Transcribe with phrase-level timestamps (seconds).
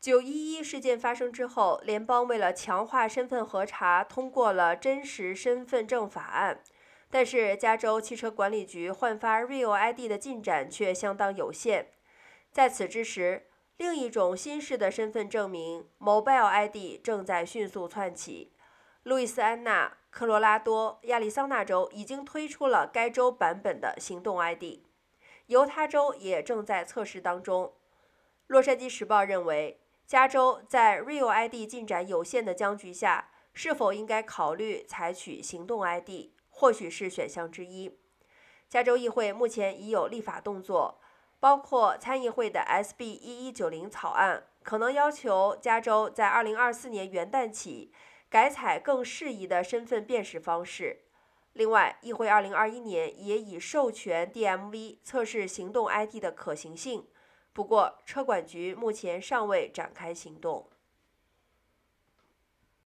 [0.00, 6.62] 九一一事件发生之后，联邦为了强化身份核查，通过了真实身份证法案。
[7.10, 11.90] 但是，加州汽车管理局换发 Real ID 的进展却相当有限。
[12.50, 18.54] 在此之时，另一种新式的身份证明 Mobile ID 正在迅速窜起。
[19.02, 24.80] 路易斯安那、科罗拉多、亚利桑那州已经推出了该州版本的行动 ID，
[25.48, 27.74] 犹他州也正在测试当中。
[28.46, 29.76] 洛杉矶时报认为。
[30.10, 37.96] 加州在 Real ID 进展有限的僵局下，是否应该考虑采取行动 ID，或许是选项之一。
[38.68, 41.00] 加州议会目前已有立法动作，
[41.38, 47.92] 包括参议会的 SB 一一九零草案，可能要求加州在二零二四年元旦起
[48.28, 51.02] 改采更适宜的身份辨识方式。
[51.52, 57.06] 另外，议会二零二一年也已授权 DMV 测试行动 ID 的可行性。
[57.52, 60.68] 不过，车管局目前尚未展开行动。